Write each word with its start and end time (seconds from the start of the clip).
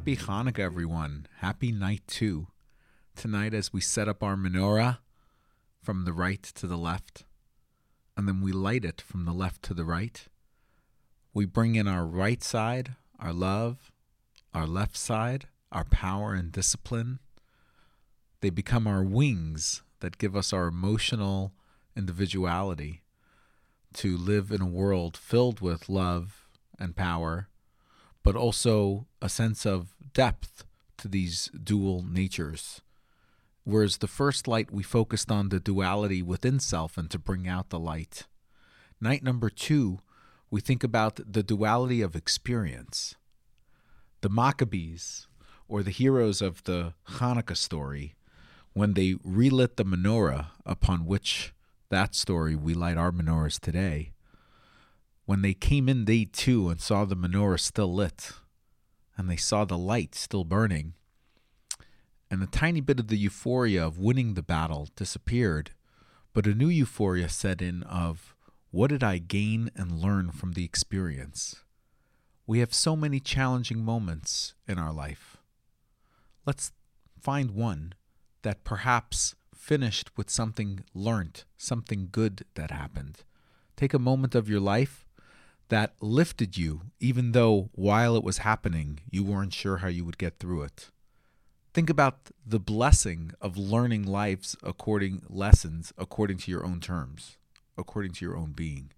Happy 0.00 0.16
Hanukkah, 0.16 0.60
everyone. 0.60 1.26
Happy 1.40 1.70
night 1.70 2.00
two. 2.06 2.46
Tonight, 3.14 3.52
as 3.52 3.70
we 3.70 3.82
set 3.82 4.08
up 4.08 4.22
our 4.22 4.34
menorah 4.34 4.96
from 5.82 6.06
the 6.06 6.14
right 6.14 6.42
to 6.42 6.66
the 6.66 6.78
left, 6.78 7.24
and 8.16 8.26
then 8.26 8.40
we 8.40 8.50
light 8.50 8.82
it 8.82 9.02
from 9.02 9.26
the 9.26 9.34
left 9.34 9.62
to 9.64 9.74
the 9.74 9.84
right, 9.84 10.26
we 11.34 11.44
bring 11.44 11.74
in 11.74 11.86
our 11.86 12.06
right 12.06 12.42
side, 12.42 12.96
our 13.18 13.34
love, 13.34 13.92
our 14.54 14.66
left 14.66 14.96
side, 14.96 15.48
our 15.70 15.84
power 15.84 16.32
and 16.32 16.50
discipline. 16.50 17.18
They 18.40 18.48
become 18.48 18.86
our 18.86 19.02
wings 19.02 19.82
that 20.00 20.16
give 20.16 20.34
us 20.34 20.50
our 20.50 20.68
emotional 20.68 21.52
individuality 21.94 23.02
to 23.92 24.16
live 24.16 24.50
in 24.50 24.62
a 24.62 24.66
world 24.66 25.18
filled 25.18 25.60
with 25.60 25.90
love 25.90 26.48
and 26.78 26.96
power, 26.96 27.49
but 28.22 28.36
also 28.36 29.06
a 29.22 29.28
sense 29.28 29.64
of 29.66 29.94
depth 30.12 30.64
to 30.98 31.08
these 31.08 31.50
dual 31.52 32.02
natures. 32.02 32.82
Whereas 33.64 33.98
the 33.98 34.08
first 34.08 34.48
light, 34.48 34.70
we 34.70 34.82
focused 34.82 35.30
on 35.30 35.48
the 35.48 35.60
duality 35.60 36.22
within 36.22 36.60
self 36.60 36.96
and 36.98 37.10
to 37.10 37.18
bring 37.18 37.46
out 37.46 37.70
the 37.70 37.78
light. 37.78 38.26
Night 39.00 39.22
number 39.22 39.48
two, 39.48 40.00
we 40.50 40.60
think 40.60 40.82
about 40.82 41.20
the 41.32 41.42
duality 41.42 42.02
of 42.02 42.16
experience. 42.16 43.14
The 44.20 44.28
Maccabees, 44.28 45.28
or 45.68 45.82
the 45.82 45.90
heroes 45.90 46.42
of 46.42 46.64
the 46.64 46.94
Hanukkah 47.12 47.56
story, 47.56 48.14
when 48.72 48.94
they 48.94 49.16
relit 49.24 49.76
the 49.76 49.84
menorah 49.84 50.46
upon 50.66 51.06
which 51.06 51.52
that 51.88 52.14
story 52.14 52.54
we 52.54 52.74
light 52.74 52.96
our 52.96 53.12
menorahs 53.12 53.58
today, 53.58 54.12
when 55.30 55.42
they 55.42 55.54
came 55.54 55.88
in 55.88 56.04
day 56.04 56.24
two 56.24 56.70
and 56.70 56.80
saw 56.80 57.04
the 57.04 57.14
menorah 57.14 57.60
still 57.60 57.94
lit, 57.94 58.32
and 59.16 59.30
they 59.30 59.36
saw 59.36 59.64
the 59.64 59.78
light 59.78 60.12
still 60.12 60.42
burning, 60.42 60.92
and 62.28 62.42
a 62.42 62.46
tiny 62.46 62.80
bit 62.80 62.98
of 62.98 63.06
the 63.06 63.16
euphoria 63.16 63.86
of 63.86 63.96
winning 63.96 64.34
the 64.34 64.42
battle 64.42 64.88
disappeared, 64.96 65.70
but 66.32 66.48
a 66.48 66.52
new 66.52 66.66
euphoria 66.66 67.28
set 67.28 67.62
in 67.62 67.84
of 67.84 68.34
what 68.72 68.90
did 68.90 69.04
I 69.04 69.18
gain 69.18 69.70
and 69.76 70.02
learn 70.02 70.32
from 70.32 70.54
the 70.54 70.64
experience? 70.64 71.62
We 72.44 72.58
have 72.58 72.74
so 72.74 72.96
many 72.96 73.20
challenging 73.20 73.84
moments 73.84 74.54
in 74.66 74.80
our 74.80 74.92
life. 74.92 75.36
Let's 76.44 76.72
find 77.20 77.52
one 77.52 77.92
that 78.42 78.64
perhaps 78.64 79.36
finished 79.54 80.10
with 80.16 80.28
something 80.28 80.82
learnt, 80.92 81.44
something 81.56 82.08
good 82.10 82.46
that 82.54 82.72
happened. 82.72 83.22
Take 83.76 83.94
a 83.94 84.00
moment 84.00 84.34
of 84.34 84.48
your 84.48 84.58
life 84.58 85.06
that 85.70 85.94
lifted 86.00 86.56
you, 86.58 86.82
even 87.00 87.32
though 87.32 87.70
while 87.72 88.16
it 88.16 88.22
was 88.22 88.38
happening, 88.38 89.00
you 89.10 89.24
weren't 89.24 89.54
sure 89.54 89.78
how 89.78 89.88
you 89.88 90.04
would 90.04 90.18
get 90.18 90.38
through 90.38 90.62
it. 90.62 90.90
Think 91.72 91.88
about 91.88 92.30
the 92.44 92.58
blessing 92.58 93.32
of 93.40 93.56
learning 93.56 94.04
life's 94.04 94.56
according 94.62 95.22
lessons 95.28 95.92
according 95.96 96.38
to 96.38 96.50
your 96.50 96.66
own 96.66 96.80
terms, 96.80 97.38
according 97.78 98.12
to 98.14 98.24
your 98.24 98.36
own 98.36 98.52
being. 98.52 98.90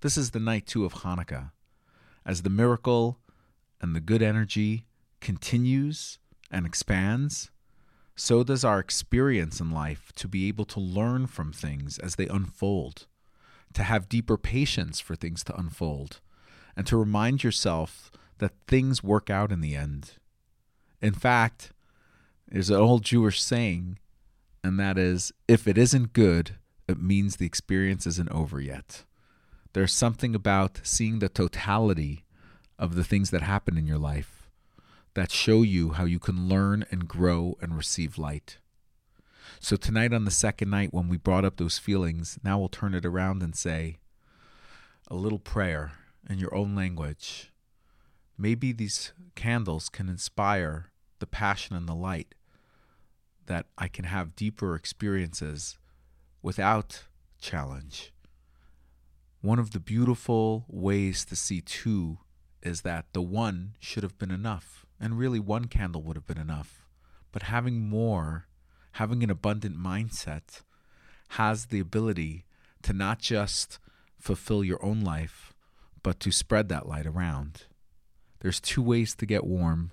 This 0.00 0.18
is 0.18 0.30
the 0.30 0.40
night 0.40 0.66
two 0.66 0.84
of 0.84 0.96
Hanukkah. 0.96 1.52
As 2.26 2.42
the 2.42 2.50
miracle 2.50 3.18
and 3.80 3.96
the 3.96 4.00
good 4.00 4.22
energy 4.22 4.86
continues 5.20 6.18
and 6.50 6.66
expands, 6.66 7.50
so 8.14 8.44
does 8.44 8.64
our 8.64 8.78
experience 8.78 9.60
in 9.60 9.70
life 9.70 10.12
to 10.16 10.28
be 10.28 10.46
able 10.48 10.66
to 10.66 10.80
learn 10.80 11.26
from 11.26 11.52
things 11.52 11.98
as 11.98 12.16
they 12.16 12.28
unfold, 12.28 13.06
to 13.74 13.82
have 13.82 14.08
deeper 14.08 14.36
patience 14.36 15.00
for 15.00 15.14
things 15.14 15.44
to 15.44 15.56
unfold, 15.56 16.20
and 16.76 16.86
to 16.86 16.96
remind 16.96 17.44
yourself 17.44 18.10
that 18.38 18.52
things 18.66 19.02
work 19.02 19.30
out 19.30 19.52
in 19.52 19.60
the 19.60 19.76
end. 19.76 20.12
In 21.00 21.12
fact, 21.12 21.72
there's 22.48 22.70
an 22.70 22.76
old 22.76 23.02
Jewish 23.02 23.42
saying, 23.42 23.98
and 24.62 24.78
that 24.80 24.96
is 24.98 25.32
if 25.46 25.68
it 25.68 25.76
isn't 25.76 26.12
good, 26.12 26.56
it 26.88 27.00
means 27.00 27.36
the 27.36 27.46
experience 27.46 28.06
isn't 28.06 28.30
over 28.30 28.60
yet. 28.60 29.04
There's 29.72 29.92
something 29.92 30.34
about 30.34 30.80
seeing 30.82 31.18
the 31.18 31.28
totality 31.28 32.24
of 32.78 32.94
the 32.94 33.04
things 33.04 33.30
that 33.30 33.42
happen 33.42 33.76
in 33.76 33.86
your 33.86 33.98
life 33.98 34.48
that 35.14 35.30
show 35.30 35.62
you 35.62 35.90
how 35.90 36.04
you 36.04 36.18
can 36.18 36.48
learn 36.48 36.84
and 36.90 37.08
grow 37.08 37.56
and 37.60 37.76
receive 37.76 38.18
light. 38.18 38.58
So, 39.60 39.76
tonight 39.76 40.12
on 40.12 40.24
the 40.24 40.30
second 40.30 40.70
night, 40.70 40.92
when 40.92 41.08
we 41.08 41.16
brought 41.16 41.44
up 41.44 41.56
those 41.56 41.78
feelings, 41.78 42.38
now 42.42 42.58
we'll 42.58 42.68
turn 42.68 42.94
it 42.94 43.04
around 43.04 43.42
and 43.42 43.54
say 43.54 43.98
a 45.08 45.14
little 45.14 45.38
prayer 45.38 45.92
in 46.28 46.38
your 46.38 46.54
own 46.54 46.74
language. 46.74 47.52
Maybe 48.36 48.72
these 48.72 49.12
candles 49.34 49.88
can 49.88 50.08
inspire 50.08 50.90
the 51.18 51.26
passion 51.26 51.76
and 51.76 51.88
the 51.88 51.94
light 51.94 52.34
that 53.46 53.66
I 53.76 53.88
can 53.88 54.06
have 54.06 54.36
deeper 54.36 54.74
experiences 54.74 55.78
without 56.42 57.04
challenge. 57.40 58.12
One 59.40 59.58
of 59.58 59.72
the 59.72 59.80
beautiful 59.80 60.64
ways 60.68 61.24
to 61.26 61.36
see 61.36 61.60
two 61.60 62.18
is 62.62 62.80
that 62.80 63.06
the 63.12 63.22
one 63.22 63.74
should 63.78 64.02
have 64.02 64.18
been 64.18 64.30
enough 64.30 64.86
and 64.98 65.18
really 65.18 65.38
one 65.38 65.66
candle 65.66 66.02
would 66.02 66.16
have 66.16 66.26
been 66.26 66.38
enough. 66.38 66.86
But 67.30 67.44
having 67.44 67.88
more, 67.88 68.46
having 68.94 69.22
an 69.24 69.30
abundant 69.30 69.76
mindset, 69.76 70.62
has 71.30 71.66
the 71.66 71.80
ability 71.80 72.44
to 72.82 72.92
not 72.92 73.18
just 73.18 73.78
fulfill 74.18 74.62
your 74.62 74.84
own 74.84 75.00
life, 75.00 75.52
but 76.02 76.20
to 76.20 76.30
spread 76.30 76.68
that 76.68 76.88
light 76.88 77.06
around. 77.06 77.64
There's 78.40 78.60
two 78.60 78.82
ways 78.82 79.14
to 79.16 79.26
get 79.26 79.44
warm. 79.44 79.90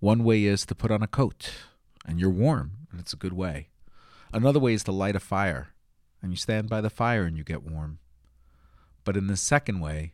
One 0.00 0.24
way 0.24 0.44
is 0.44 0.66
to 0.66 0.74
put 0.74 0.90
on 0.90 1.02
a 1.02 1.06
coat, 1.06 1.52
and 2.04 2.20
you're 2.20 2.28
warm, 2.28 2.72
and 2.90 3.00
it's 3.00 3.12
a 3.12 3.16
good 3.16 3.32
way. 3.32 3.68
Another 4.32 4.60
way 4.60 4.74
is 4.74 4.84
to 4.84 4.92
light 4.92 5.16
a 5.16 5.20
fire, 5.20 5.68
and 6.20 6.30
you 6.30 6.36
stand 6.36 6.68
by 6.68 6.80
the 6.80 6.90
fire 6.90 7.24
and 7.24 7.38
you 7.38 7.44
get 7.44 7.62
warm. 7.62 7.98
But 9.04 9.16
in 9.16 9.26
the 9.26 9.36
second 9.36 9.80
way, 9.80 10.12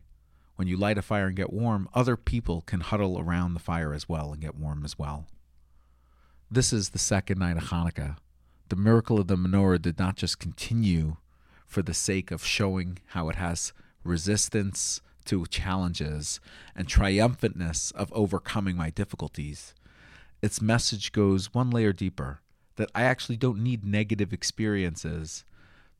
when 0.55 0.67
you 0.67 0.77
light 0.77 0.97
a 0.97 1.01
fire 1.01 1.27
and 1.27 1.35
get 1.35 1.51
warm, 1.51 1.89
other 1.93 2.15
people 2.15 2.61
can 2.61 2.81
huddle 2.81 3.19
around 3.19 3.55
the 3.55 3.59
fire 3.59 3.93
as 3.93 4.07
well 4.07 4.31
and 4.31 4.41
get 4.41 4.55
warm 4.55 4.85
as 4.85 4.97
well. 4.97 5.27
This 6.53 6.73
is 6.73 6.89
the 6.89 6.99
second 6.99 7.39
night 7.39 7.55
of 7.55 7.69
Hanukkah. 7.69 8.17
The 8.67 8.75
miracle 8.75 9.17
of 9.17 9.27
the 9.27 9.37
menorah 9.37 9.81
did 9.81 9.97
not 9.97 10.17
just 10.17 10.37
continue 10.37 11.15
for 11.65 11.81
the 11.81 11.93
sake 11.93 12.29
of 12.29 12.43
showing 12.43 12.99
how 13.05 13.29
it 13.29 13.37
has 13.37 13.71
resistance 14.03 14.99
to 15.23 15.45
challenges 15.45 16.41
and 16.75 16.89
triumphantness 16.89 17.93
of 17.93 18.11
overcoming 18.11 18.75
my 18.75 18.89
difficulties. 18.89 19.73
Its 20.41 20.61
message 20.61 21.13
goes 21.13 21.53
one 21.53 21.69
layer 21.69 21.93
deeper 21.93 22.41
that 22.75 22.91
I 22.93 23.03
actually 23.03 23.37
don't 23.37 23.63
need 23.63 23.85
negative 23.85 24.33
experiences 24.33 25.45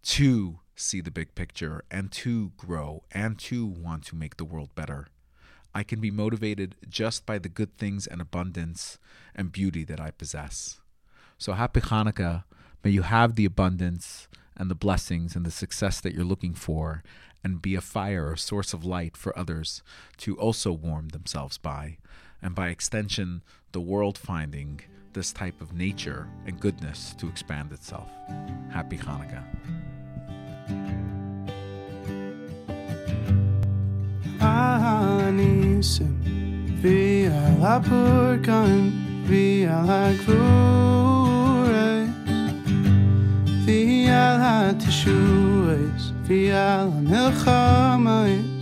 to 0.03 0.59
see 0.75 0.99
the 0.99 1.11
big 1.11 1.33
picture 1.33 1.85
and 1.89 2.11
to 2.11 2.51
grow 2.57 3.03
and 3.13 3.39
to 3.39 3.65
want 3.65 4.03
to 4.07 4.17
make 4.17 4.35
the 4.35 4.43
world 4.43 4.75
better. 4.75 5.07
I 5.73 5.83
can 5.83 5.99
be 5.99 6.11
motivated 6.11 6.75
just 6.89 7.25
by 7.25 7.39
the 7.39 7.49
good 7.49 7.77
things 7.77 8.07
and 8.07 8.21
abundance 8.21 8.99
and 9.35 9.51
beauty 9.51 9.83
that 9.85 9.99
I 9.99 10.11
possess. 10.11 10.81
So 11.37 11.53
happy 11.53 11.81
Hanukkah. 11.81 12.43
May 12.83 12.91
you 12.91 13.03
have 13.03 13.35
the 13.35 13.45
abundance 13.45 14.27
and 14.57 14.69
the 14.69 14.75
blessings 14.75 15.35
and 15.35 15.45
the 15.45 15.51
success 15.51 16.01
that 16.01 16.13
you're 16.13 16.23
looking 16.23 16.53
for 16.53 17.03
and 17.43 17.61
be 17.61 17.75
a 17.75 17.81
fire, 17.81 18.33
a 18.33 18.37
source 18.37 18.73
of 18.73 18.85
light 18.85 19.17
for 19.17 19.37
others 19.37 19.81
to 20.17 20.37
also 20.37 20.71
warm 20.71 21.09
themselves 21.09 21.57
by. 21.57 21.97
And 22.41 22.53
by 22.53 22.69
extension, 22.69 23.43
the 23.71 23.81
world 23.81 24.17
finding 24.17 24.81
this 25.13 25.31
type 25.33 25.61
of 25.61 25.73
nature 25.73 26.27
and 26.45 26.59
goodness 26.59 27.13
to 27.19 27.27
expand 27.27 27.71
itself. 27.71 28.09
Happy 28.71 28.97
Hanukkah. 28.97 29.43
הניסים 35.80 36.14
ועל 36.80 37.62
הפורקן 37.62 38.90
ועל 39.26 39.90
הגבורי 39.90 41.66
ועל 43.64 44.40
התשועס 44.42 46.12
ועל 46.26 46.88
המלחמס 46.96 48.56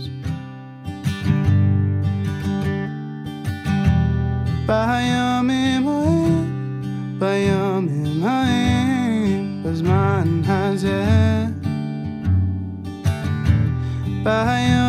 בימים 4.65 5.87
ההם 5.87 6.45
בימים 7.19 8.23
ההם 8.23 9.63
בזמן 9.63 10.41
הזה 10.45 11.05
בימים 14.23 14.88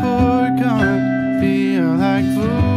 poor 0.00 0.50
gun 0.50 1.40
feel 1.40 1.94
like 1.96 2.24
food. 2.34 2.73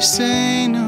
say 0.00 0.68
no 0.68 0.87